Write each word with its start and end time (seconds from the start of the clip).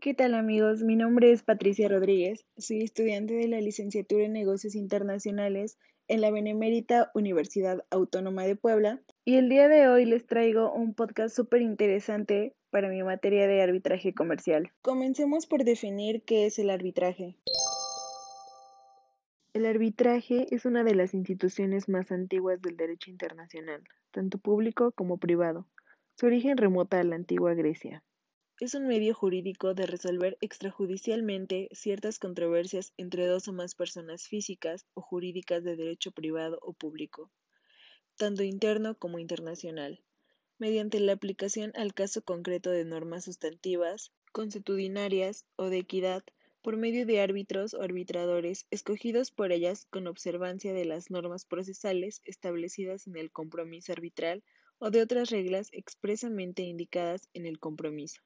¿Qué 0.00 0.14
tal 0.14 0.32
amigos? 0.32 0.82
Mi 0.82 0.96
nombre 0.96 1.30
es 1.30 1.42
Patricia 1.42 1.86
Rodríguez, 1.86 2.46
soy 2.56 2.80
estudiante 2.80 3.34
de 3.34 3.48
la 3.48 3.60
licenciatura 3.60 4.24
en 4.24 4.32
negocios 4.32 4.74
internacionales 4.74 5.76
en 6.08 6.22
la 6.22 6.30
Benemérita 6.30 7.10
Universidad 7.12 7.84
Autónoma 7.90 8.44
de 8.44 8.56
Puebla 8.56 9.02
y 9.26 9.34
el 9.34 9.50
día 9.50 9.68
de 9.68 9.88
hoy 9.88 10.06
les 10.06 10.24
traigo 10.24 10.72
un 10.72 10.94
podcast 10.94 11.36
súper 11.36 11.60
interesante 11.60 12.54
para 12.70 12.88
mi 12.88 13.02
materia 13.02 13.46
de 13.46 13.60
arbitraje 13.60 14.14
comercial. 14.14 14.72
Comencemos 14.80 15.46
por 15.46 15.64
definir 15.64 16.22
qué 16.22 16.46
es 16.46 16.58
el 16.58 16.70
arbitraje. 16.70 17.36
El 19.52 19.66
arbitraje 19.66 20.46
es 20.50 20.64
una 20.64 20.82
de 20.82 20.94
las 20.94 21.12
instituciones 21.12 21.90
más 21.90 22.10
antiguas 22.10 22.62
del 22.62 22.78
derecho 22.78 23.10
internacional, 23.10 23.82
tanto 24.12 24.38
público 24.38 24.92
como 24.92 25.18
privado. 25.18 25.66
Su 26.14 26.24
origen 26.24 26.56
remota 26.56 27.00
a 27.00 27.04
la 27.04 27.16
antigua 27.16 27.52
Grecia. 27.52 28.02
Es 28.60 28.74
un 28.74 28.86
medio 28.86 29.14
jurídico 29.14 29.72
de 29.72 29.86
resolver 29.86 30.36
extrajudicialmente 30.42 31.70
ciertas 31.72 32.18
controversias 32.18 32.92
entre 32.98 33.24
dos 33.24 33.48
o 33.48 33.54
más 33.54 33.74
personas 33.74 34.28
físicas 34.28 34.84
o 34.92 35.00
jurídicas 35.00 35.64
de 35.64 35.76
derecho 35.76 36.12
privado 36.12 36.58
o 36.60 36.74
público, 36.74 37.30
tanto 38.18 38.42
interno 38.42 38.98
como 38.98 39.18
internacional, 39.18 40.02
mediante 40.58 41.00
la 41.00 41.12
aplicación 41.12 41.72
al 41.74 41.94
caso 41.94 42.20
concreto 42.20 42.68
de 42.68 42.84
normas 42.84 43.24
sustantivas, 43.24 44.12
consuetudinarias 44.30 45.46
o 45.56 45.70
de 45.70 45.78
equidad 45.78 46.22
por 46.60 46.76
medio 46.76 47.06
de 47.06 47.22
árbitros 47.22 47.72
o 47.72 47.80
arbitradores 47.80 48.66
escogidos 48.70 49.30
por 49.30 49.52
ellas 49.52 49.86
con 49.88 50.06
observancia 50.06 50.74
de 50.74 50.84
las 50.84 51.10
normas 51.10 51.46
procesales 51.46 52.20
establecidas 52.26 53.06
en 53.06 53.16
el 53.16 53.30
compromiso 53.30 53.90
arbitral 53.92 54.44
o 54.78 54.90
de 54.90 55.00
otras 55.00 55.30
reglas 55.30 55.70
expresamente 55.72 56.60
indicadas 56.60 57.30
en 57.32 57.46
el 57.46 57.58
compromiso. 57.58 58.20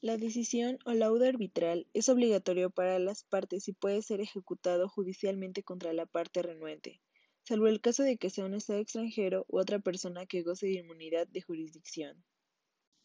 La 0.00 0.16
decisión 0.16 0.78
o 0.84 0.92
laudo 0.92 1.24
arbitral 1.24 1.88
es 1.92 2.08
obligatorio 2.08 2.70
para 2.70 3.00
las 3.00 3.24
partes 3.24 3.66
y 3.66 3.72
puede 3.72 4.00
ser 4.00 4.20
ejecutado 4.20 4.88
judicialmente 4.88 5.64
contra 5.64 5.92
la 5.92 6.06
parte 6.06 6.40
renuente, 6.40 7.00
salvo 7.42 7.66
el 7.66 7.80
caso 7.80 8.04
de 8.04 8.16
que 8.16 8.30
sea 8.30 8.44
un 8.44 8.54
Estado 8.54 8.78
extranjero 8.78 9.44
u 9.48 9.58
otra 9.58 9.80
persona 9.80 10.24
que 10.24 10.42
goce 10.42 10.66
de 10.66 10.74
inmunidad 10.74 11.26
de 11.26 11.42
jurisdicción. 11.42 12.22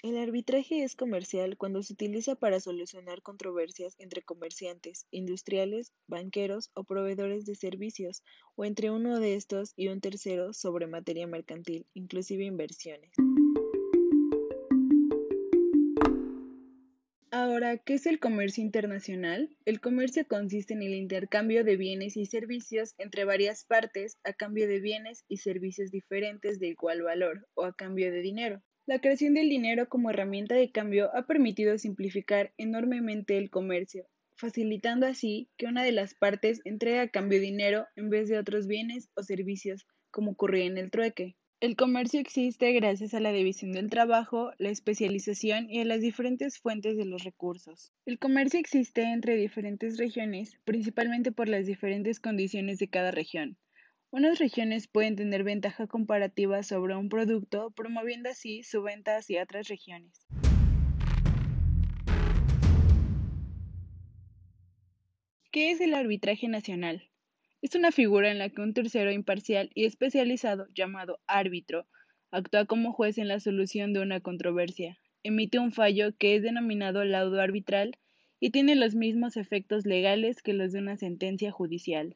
El 0.04 0.20
arbitraje 0.20 0.84
es 0.84 0.96
comercial 0.96 1.58
cuando 1.58 1.82
se 1.82 1.94
utiliza 1.94 2.36
para 2.36 2.60
solucionar 2.60 3.24
controversias 3.24 3.96
entre 3.98 4.22
comerciantes, 4.22 5.08
industriales, 5.10 5.94
banqueros 6.06 6.70
o 6.76 6.84
proveedores 6.84 7.46
de 7.46 7.56
servicios, 7.56 8.22
o 8.56 8.66
entre 8.66 8.92
uno 8.92 9.20
de 9.20 9.34
estos 9.34 9.74
y 9.76 9.88
un 9.88 10.00
tercero 10.00 10.54
sobre 10.54 10.86
materia 10.86 11.26
mercantil, 11.26 11.88
inclusive 11.96 12.44
inversiones. 12.44 13.14
Ahora, 17.44 17.78
¿qué 17.78 17.96
es 17.96 18.06
el 18.06 18.22
comercio 18.22 18.64
internacional? 18.64 19.50
El 19.66 19.82
comercio 19.82 20.26
consiste 20.26 20.76
en 20.76 20.82
el 20.82 20.94
intercambio 20.94 21.66
de 21.66 21.76
bienes 21.76 22.16
y 22.16 22.26
servicios 22.26 22.96
entre 22.98 23.26
varias 23.26 23.66
partes 23.66 24.18
a 24.24 24.32
cambio 24.32 24.66
de 24.66 24.80
bienes 24.80 25.26
y 25.28 25.40
servicios 25.40 25.92
diferentes 25.92 26.58
de 26.62 26.68
igual 26.68 27.02
valor 27.02 27.46
o 27.54 27.66
a 27.66 27.76
cambio 27.76 28.14
de 28.14 28.22
dinero. 28.22 28.64
La 28.86 29.00
creación 29.00 29.34
del 29.34 29.50
dinero 29.50 29.90
como 29.90 30.10
herramienta 30.10 30.56
de 30.56 30.72
cambio 30.72 31.14
ha 31.14 31.28
permitido 31.28 31.78
simplificar 31.78 32.54
enormemente 32.58 33.38
el 33.38 33.50
comercio, 33.50 34.08
facilitando 34.38 35.06
así 35.06 35.50
que 35.58 35.66
una 35.66 35.84
de 35.84 35.92
las 35.92 36.14
partes 36.14 36.62
entregue 36.64 37.02
a 37.02 37.10
cambio 37.10 37.42
dinero 37.42 37.88
en 37.98 38.10
vez 38.10 38.30
de 38.30 38.38
otros 38.38 38.68
bienes 38.68 39.10
o 39.18 39.22
servicios, 39.22 39.86
como 40.12 40.32
ocurría 40.32 40.64
en 40.64 40.78
el 40.78 40.92
trueque. 40.92 41.36
El 41.64 41.78
comercio 41.78 42.20
existe 42.20 42.74
gracias 42.74 43.14
a 43.14 43.22
la 43.22 43.32
división 43.32 43.72
del 43.72 43.90
trabajo, 43.90 44.52
la 44.58 44.68
especialización 44.68 45.70
y 45.70 45.80
a 45.80 45.86
las 45.86 46.02
diferentes 46.02 46.60
fuentes 46.60 46.98
de 46.98 47.06
los 47.06 47.24
recursos. 47.24 47.94
El 48.06 48.20
comercio 48.20 48.60
existe 48.60 49.02
entre 49.04 49.38
diferentes 49.38 49.98
regiones, 49.98 50.60
principalmente 50.66 51.32
por 51.32 51.48
las 51.48 51.66
diferentes 51.66 52.20
condiciones 52.20 52.80
de 52.80 52.90
cada 52.90 53.12
región. 53.12 53.58
Unas 54.12 54.40
regiones 54.40 54.90
pueden 54.90 55.16
tener 55.16 55.46
ventaja 55.46 55.88
comparativa 55.88 56.64
sobre 56.64 56.98
un 56.98 57.08
producto, 57.08 57.72
promoviendo 57.72 58.30
así 58.30 58.62
su 58.64 58.82
venta 58.82 59.16
hacia 59.16 59.44
otras 59.44 59.70
regiones. 59.70 60.28
¿Qué 65.50 65.72
es 65.72 65.80
el 65.80 65.94
arbitraje 65.94 66.50
nacional? 66.50 67.13
Es 67.64 67.74
una 67.74 67.92
figura 67.92 68.30
en 68.30 68.38
la 68.38 68.50
que 68.50 68.62
un 68.62 68.76
tercero 68.76 69.12
imparcial 69.12 69.72
y 69.74 69.86
especializado, 69.86 70.68
llamado 70.76 71.20
árbitro, 71.26 71.88
actúa 72.30 72.66
como 72.66 72.94
juez 72.94 73.18
en 73.18 73.28
la 73.28 73.40
solución 73.40 73.94
de 73.94 74.02
una 74.02 74.20
controversia, 74.20 75.00
emite 75.24 75.58
un 75.58 75.72
fallo 75.72 76.16
que 76.16 76.36
es 76.36 76.44
denominado 76.44 77.04
laudo 77.04 77.42
arbitral 77.42 77.98
y 78.40 78.52
tiene 78.52 78.76
los 78.76 78.94
mismos 78.94 79.38
efectos 79.38 79.88
legales 79.88 80.44
que 80.44 80.54
los 80.54 80.72
de 80.72 80.80
una 80.80 80.98
sentencia 80.98 81.52
judicial. 81.52 82.16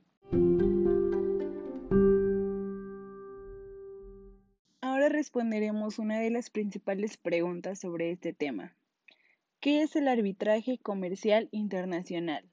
responderemos 5.10 6.00
una 6.00 6.20
de 6.20 6.30
las 6.30 6.50
principales 6.50 7.18
preguntas 7.18 7.80
sobre 7.80 8.12
este 8.12 8.34
tema. 8.34 8.76
¿Qué 9.60 9.82
es 9.82 9.96
el 9.96 10.08
arbitraje 10.08 10.78
comercial 10.78 11.50
internacional? 11.52 12.48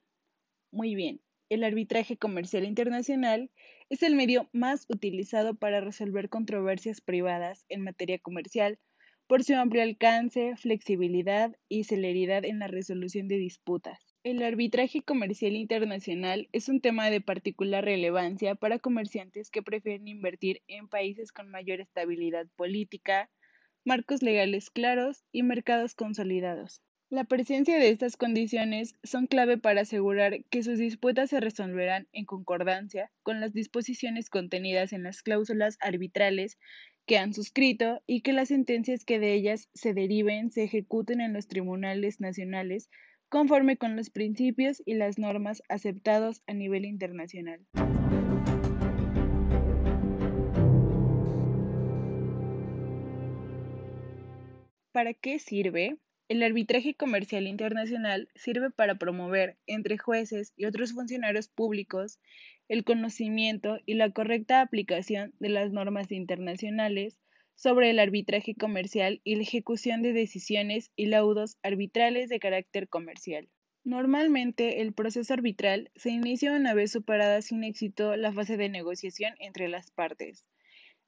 Muy 0.71 0.94
bien, 0.94 1.21
el 1.54 1.65
arbitraje 1.65 2.16
comercial 2.16 2.65
internacional 2.65 3.50
es 3.88 4.03
el 4.03 4.16
medio 4.16 4.48
más 4.53 4.87
utilizado 4.88 5.54
para 5.54 5.81
resolver 5.81 6.28
controversias 6.28 7.00
privadas 7.00 7.65
en 7.69 7.82
materia 7.82 8.19
comercial 8.19 8.78
por 9.26 9.44
su 9.44 9.54
amplio 9.54 9.82
alcance, 9.82 10.54
flexibilidad 10.56 11.56
y 11.69 11.84
celeridad 11.84 12.44
en 12.44 12.59
la 12.59 12.66
resolución 12.66 13.28
de 13.28 13.37
disputas. 13.37 14.14
El 14.22 14.43
arbitraje 14.43 15.03
comercial 15.03 15.54
internacional 15.54 16.48
es 16.53 16.69
un 16.69 16.81
tema 16.81 17.09
de 17.09 17.20
particular 17.20 17.84
relevancia 17.84 18.54
para 18.54 18.78
comerciantes 18.78 19.50
que 19.50 19.62
prefieren 19.62 20.09
invertir 20.09 20.60
en 20.66 20.88
países 20.88 21.32
con 21.32 21.50
mayor 21.50 21.81
estabilidad 21.81 22.47
política, 22.56 23.31
marcos 23.84 24.22
legales 24.22 24.70
claros 24.70 25.25
y 25.31 25.43
mercados 25.43 25.94
consolidados. 25.94 26.82
La 27.14 27.22
presencia 27.22 27.78
de 27.78 27.91
estas 27.91 28.16
condiciones 28.16 28.97
son 29.04 29.28
clave 29.28 29.56
para 29.56 29.82
asegurar 29.82 30.42
que 30.50 30.64
sus 30.64 30.78
disputas 30.80 31.30
se 31.30 31.38
resolverán 31.38 32.08
en 32.12 32.25
concordancia 32.25 33.12
con 33.22 33.38
las 33.38 33.52
disposiciones 33.52 34.28
contenidas 34.28 34.92
en 34.92 35.04
las 35.04 35.22
cláusulas 35.22 35.78
arbitrales 35.80 36.58
que 37.06 37.16
han 37.19 37.32
suscrito 37.32 38.02
y 38.08 38.22
que 38.22 38.32
las 38.32 38.48
sentencias 38.48 39.04
que 39.04 39.20
de 39.20 39.32
ellas 39.32 39.69
se 39.75 39.94
deriven 39.94 40.50
se 40.50 40.64
ejecuten 40.64 41.20
en 41.20 41.32
los 41.32 41.47
tribunales 41.47 42.19
nacionales 42.19 42.91
conforme 43.28 43.76
con 43.76 43.94
los 43.94 44.10
principios 44.10 44.82
y 44.84 44.94
las 44.94 45.16
normas 45.16 45.62
aceptados 45.69 46.42
a 46.48 46.52
nivel 46.52 46.84
internacional. 46.84 47.64
¿Para 54.91 55.14
qué 55.14 55.38
sirve? 55.38 55.96
El 56.27 56.43
arbitraje 56.43 56.95
comercial 56.95 57.47
internacional 57.47 58.31
sirve 58.35 58.71
para 58.71 58.95
promover 58.95 59.59
entre 59.67 59.99
jueces 59.99 60.55
y 60.57 60.65
otros 60.65 60.95
funcionarios 60.95 61.49
públicos 61.49 62.19
el 62.67 62.83
conocimiento 62.83 63.79
y 63.85 63.93
la 63.93 64.11
correcta 64.11 64.62
aplicación 64.62 65.35
de 65.39 65.51
las 65.51 65.71
normas 65.71 66.11
internacionales 66.11 67.21
sobre 67.57 67.91
el 67.91 67.99
arbitraje 67.99 68.55
comercial 68.55 69.21
y 69.23 69.35
la 69.35 69.43
ejecución 69.43 70.01
de 70.01 70.15
decisiones 70.15 70.91
y 70.97 71.07
laudos 71.07 71.59
arbitrales 71.62 72.31
de 72.31 72.41
carácter 72.41 72.89
comercial. 72.89 73.51
Normalmente, 73.85 74.81
el 74.81 74.95
proceso 74.95 75.35
arbitral 75.35 75.91
se 75.95 76.11
inicia 76.11 76.53
una 76.53 76.73
vez 76.73 76.91
superada 76.91 77.43
sin 77.43 77.65
éxito 77.65 78.17
la 78.17 78.33
fase 78.33 78.56
de 78.56 78.71
negociación 78.71 79.35
entre 79.41 79.69
las 79.69 79.91
partes. 79.91 80.47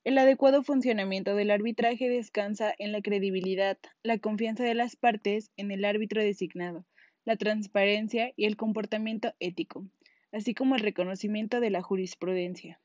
El 0.06 0.18
adecuado 0.18 0.62
funcionamiento 0.62 1.34
del 1.34 1.50
arbitraje 1.50 2.08
descansa 2.08 2.72
en 2.78 2.92
la 2.92 3.02
credibilidad, 3.02 3.76
la 4.04 4.18
confianza 4.18 4.62
de 4.62 4.76
las 4.76 4.94
partes 4.94 5.50
en 5.56 5.72
el 5.72 5.84
árbitro 5.84 6.22
designado, 6.22 6.86
la 7.24 7.34
transparencia 7.34 8.32
y 8.36 8.44
el 8.44 8.56
comportamiento 8.56 9.34
ético, 9.40 9.84
así 10.30 10.54
como 10.54 10.76
el 10.76 10.82
reconocimiento 10.82 11.58
de 11.58 11.70
la 11.70 11.82
jurisprudencia. 11.82 12.80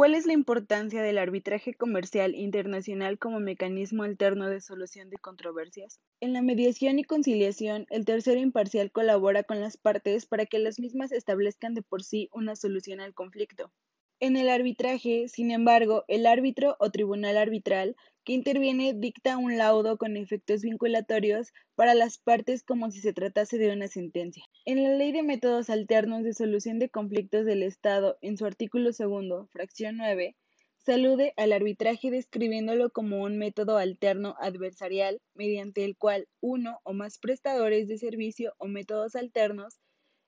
¿Cuál 0.00 0.14
es 0.14 0.24
la 0.24 0.32
importancia 0.32 1.02
del 1.02 1.18
arbitraje 1.18 1.74
comercial 1.74 2.34
internacional 2.34 3.18
como 3.18 3.38
mecanismo 3.38 4.02
alterno 4.02 4.48
de 4.48 4.62
solución 4.62 5.10
de 5.10 5.18
controversias? 5.18 6.00
En 6.20 6.32
la 6.32 6.40
mediación 6.40 6.98
y 6.98 7.04
conciliación, 7.04 7.84
el 7.90 8.06
tercero 8.06 8.40
imparcial 8.40 8.90
colabora 8.90 9.42
con 9.42 9.60
las 9.60 9.76
partes 9.76 10.24
para 10.24 10.46
que 10.46 10.58
las 10.58 10.80
mismas 10.80 11.12
establezcan 11.12 11.74
de 11.74 11.82
por 11.82 12.02
sí 12.02 12.30
una 12.32 12.56
solución 12.56 13.00
al 13.00 13.12
conflicto. 13.12 13.74
En 14.20 14.38
el 14.38 14.48
arbitraje, 14.48 15.28
sin 15.28 15.50
embargo, 15.50 16.06
el 16.08 16.24
árbitro 16.24 16.76
o 16.80 16.90
tribunal 16.90 17.36
arbitral 17.36 17.94
que 18.24 18.32
interviene 18.32 18.94
dicta 18.94 19.38
un 19.38 19.56
laudo 19.56 19.96
con 19.96 20.16
efectos 20.16 20.62
vinculatorios 20.62 21.52
para 21.74 21.94
las 21.94 22.18
partes 22.18 22.62
como 22.62 22.90
si 22.90 23.00
se 23.00 23.12
tratase 23.12 23.58
de 23.58 23.72
una 23.72 23.88
sentencia. 23.88 24.44
En 24.64 24.82
la 24.82 24.90
Ley 24.90 25.12
de 25.12 25.22
Métodos 25.22 25.70
Alternos 25.70 26.22
de 26.22 26.34
Solución 26.34 26.78
de 26.78 26.90
Conflictos 26.90 27.44
del 27.46 27.62
Estado, 27.62 28.18
en 28.20 28.36
su 28.36 28.44
artículo 28.44 28.92
segundo, 28.92 29.48
fracción 29.52 29.96
9, 29.96 30.36
se 30.78 30.94
alude 30.94 31.34
al 31.36 31.52
arbitraje 31.52 32.10
describiéndolo 32.10 32.90
como 32.90 33.22
un 33.22 33.36
método 33.36 33.76
alterno 33.76 34.34
adversarial 34.40 35.20
mediante 35.34 35.84
el 35.84 35.96
cual 35.96 36.26
uno 36.40 36.80
o 36.84 36.94
más 36.94 37.18
prestadores 37.18 37.86
de 37.86 37.98
servicio 37.98 38.54
o 38.58 38.66
métodos 38.66 39.14
alternos 39.14 39.78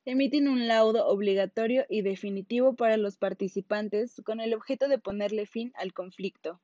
emiten 0.05 0.49
un 0.49 0.67
laudo 0.67 1.07
obligatorio 1.07 1.87
y 1.89 2.03
definitivo 2.03 2.75
para 2.75 2.97
los 2.97 3.17
participantes 3.17 4.21
con 4.25 4.41
el 4.41 4.53
objeto 4.53 4.89
de 4.89 4.99
ponerle 4.99 5.47
fin 5.47 5.73
al 5.75 5.93
conflicto. 5.93 6.61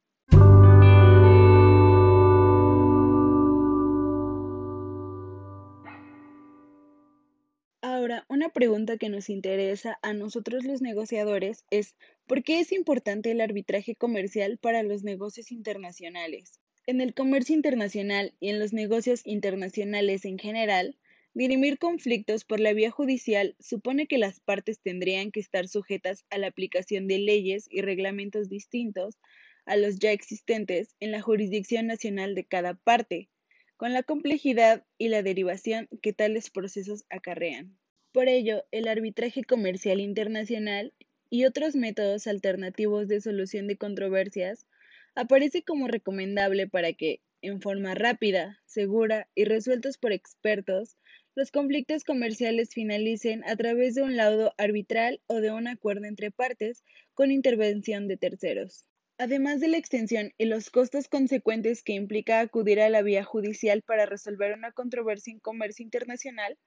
Ahora, 7.98 8.24
una 8.28 8.50
pregunta 8.50 8.96
que 8.96 9.08
nos 9.08 9.28
interesa 9.28 9.98
a 10.02 10.12
nosotros 10.12 10.62
los 10.62 10.80
negociadores 10.80 11.64
es 11.68 11.96
¿por 12.28 12.44
qué 12.44 12.60
es 12.60 12.70
importante 12.70 13.32
el 13.32 13.40
arbitraje 13.40 13.96
comercial 13.96 14.56
para 14.56 14.84
los 14.84 15.02
negocios 15.02 15.50
internacionales? 15.50 16.60
En 16.86 17.00
el 17.00 17.12
comercio 17.12 17.56
internacional 17.56 18.34
y 18.38 18.50
en 18.50 18.60
los 18.60 18.72
negocios 18.72 19.22
internacionales 19.24 20.24
en 20.24 20.38
general, 20.38 20.96
dirimir 21.34 21.80
conflictos 21.80 22.44
por 22.44 22.60
la 22.60 22.72
vía 22.72 22.92
judicial 22.92 23.56
supone 23.58 24.06
que 24.06 24.18
las 24.18 24.38
partes 24.38 24.78
tendrían 24.78 25.32
que 25.32 25.40
estar 25.40 25.66
sujetas 25.66 26.24
a 26.30 26.38
la 26.38 26.46
aplicación 26.46 27.08
de 27.08 27.18
leyes 27.18 27.66
y 27.68 27.80
reglamentos 27.80 28.48
distintos 28.48 29.18
a 29.66 29.76
los 29.76 29.98
ya 29.98 30.12
existentes 30.12 30.94
en 31.00 31.10
la 31.10 31.20
jurisdicción 31.20 31.88
nacional 31.88 32.36
de 32.36 32.44
cada 32.44 32.74
parte, 32.74 33.28
con 33.76 33.92
la 33.92 34.04
complejidad 34.04 34.86
y 34.98 35.08
la 35.08 35.24
derivación 35.24 35.88
que 36.00 36.12
tales 36.12 36.48
procesos 36.50 37.04
acarrean. 37.10 37.76
Por 38.18 38.28
ello, 38.28 38.64
el 38.72 38.88
arbitraje 38.88 39.44
comercial 39.44 40.00
internacional 40.00 40.92
y 41.30 41.44
otros 41.44 41.76
métodos 41.76 42.26
alternativos 42.26 43.06
de 43.06 43.20
solución 43.20 43.68
de 43.68 43.76
controversias 43.76 44.66
aparece 45.14 45.62
como 45.62 45.86
recomendable 45.86 46.66
para 46.66 46.92
que, 46.94 47.20
en 47.42 47.60
forma 47.60 47.94
rápida, 47.94 48.58
segura 48.66 49.28
y 49.36 49.44
resueltos 49.44 49.98
por 49.98 50.10
expertos, 50.10 50.96
los 51.36 51.52
conflictos 51.52 52.02
comerciales 52.02 52.70
finalicen 52.74 53.44
a 53.44 53.54
través 53.54 53.94
de 53.94 54.02
un 54.02 54.16
laudo 54.16 54.52
arbitral 54.58 55.20
o 55.28 55.36
de 55.36 55.52
un 55.52 55.68
acuerdo 55.68 56.06
entre 56.06 56.32
partes 56.32 56.82
con 57.14 57.30
intervención 57.30 58.08
de 58.08 58.16
terceros. 58.16 58.88
Además 59.18 59.60
de 59.60 59.68
la 59.68 59.76
extensión 59.76 60.32
y 60.38 60.46
los 60.46 60.70
costos 60.70 61.06
consecuentes 61.06 61.84
que 61.84 61.92
implica 61.92 62.40
acudir 62.40 62.80
a 62.80 62.90
la 62.90 63.02
vía 63.02 63.22
judicial 63.22 63.82
para 63.82 64.06
resolver 64.06 64.54
una 64.54 64.72
controversia 64.72 65.32
en 65.32 65.38
comercio 65.38 65.84
internacional, 65.84 66.58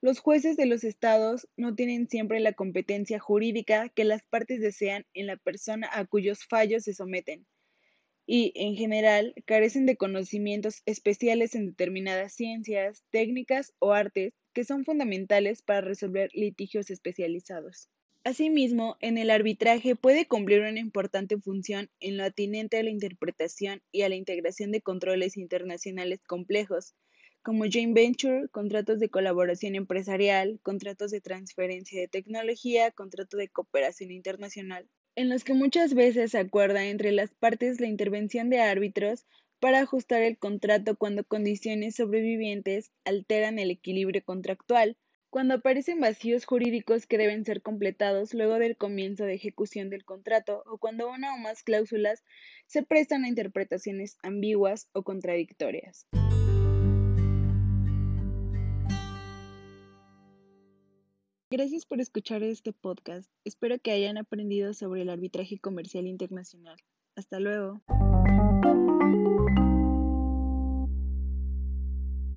los 0.00 0.20
jueces 0.20 0.56
de 0.56 0.66
los 0.66 0.84
estados 0.84 1.48
no 1.56 1.74
tienen 1.74 2.08
siempre 2.08 2.40
la 2.40 2.52
competencia 2.52 3.18
jurídica 3.18 3.88
que 3.88 4.04
las 4.04 4.22
partes 4.22 4.60
desean 4.60 5.06
en 5.14 5.26
la 5.26 5.36
persona 5.36 5.88
a 5.92 6.04
cuyos 6.04 6.44
fallos 6.44 6.84
se 6.84 6.94
someten, 6.94 7.46
y, 8.30 8.52
en 8.54 8.76
general, 8.76 9.34
carecen 9.46 9.86
de 9.86 9.96
conocimientos 9.96 10.82
especiales 10.84 11.54
en 11.54 11.66
determinadas 11.66 12.34
ciencias, 12.34 13.02
técnicas 13.10 13.72
o 13.78 13.92
artes 13.92 14.34
que 14.52 14.64
son 14.64 14.84
fundamentales 14.84 15.62
para 15.62 15.80
resolver 15.80 16.30
litigios 16.34 16.90
especializados. 16.90 17.88
Asimismo, 18.24 18.98
en 19.00 19.16
el 19.16 19.30
arbitraje 19.30 19.96
puede 19.96 20.26
cumplir 20.26 20.60
una 20.60 20.78
importante 20.78 21.38
función 21.38 21.90
en 22.00 22.18
lo 22.18 22.24
atinente 22.24 22.76
a 22.76 22.82
la 22.82 22.90
interpretación 22.90 23.82
y 23.92 24.02
a 24.02 24.10
la 24.10 24.16
integración 24.16 24.72
de 24.72 24.82
controles 24.82 25.38
internacionales 25.38 26.20
complejos, 26.26 26.94
como 27.42 27.64
joint 27.64 27.94
venture, 27.94 28.48
contratos 28.48 28.98
de 29.00 29.08
colaboración 29.08 29.74
empresarial, 29.74 30.58
contratos 30.62 31.10
de 31.10 31.20
transferencia 31.20 32.00
de 32.00 32.08
tecnología, 32.08 32.90
contrato 32.90 33.36
de 33.36 33.48
cooperación 33.48 34.10
internacional, 34.10 34.88
en 35.16 35.28
los 35.28 35.44
que 35.44 35.54
muchas 35.54 35.94
veces 35.94 36.32
se 36.32 36.38
acuerda 36.38 36.84
entre 36.84 37.12
las 37.12 37.34
partes 37.34 37.80
la 37.80 37.88
intervención 37.88 38.50
de 38.50 38.60
árbitros 38.60 39.26
para 39.60 39.80
ajustar 39.80 40.22
el 40.22 40.38
contrato 40.38 40.96
cuando 40.96 41.24
condiciones 41.24 41.96
sobrevivientes 41.96 42.92
alteran 43.04 43.58
el 43.58 43.70
equilibrio 43.70 44.22
contractual, 44.24 44.96
cuando 45.30 45.54
aparecen 45.54 46.00
vacíos 46.00 46.46
jurídicos 46.46 47.06
que 47.06 47.18
deben 47.18 47.44
ser 47.44 47.62
completados 47.62 48.32
luego 48.32 48.58
del 48.58 48.76
comienzo 48.76 49.24
de 49.24 49.34
ejecución 49.34 49.90
del 49.90 50.04
contrato 50.04 50.62
o 50.66 50.78
cuando 50.78 51.10
una 51.10 51.34
o 51.34 51.38
más 51.38 51.62
cláusulas 51.62 52.24
se 52.66 52.82
prestan 52.82 53.24
a 53.24 53.28
interpretaciones 53.28 54.16
ambiguas 54.22 54.88
o 54.92 55.02
contradictorias. 55.02 56.06
Gracias 61.58 61.86
por 61.86 62.00
escuchar 62.00 62.44
este 62.44 62.72
podcast. 62.72 63.28
Espero 63.44 63.80
que 63.80 63.90
hayan 63.90 64.16
aprendido 64.16 64.74
sobre 64.74 65.02
el 65.02 65.10
arbitraje 65.10 65.58
comercial 65.58 66.06
internacional. 66.06 66.76
Hasta 67.16 67.40
luego. 67.40 67.82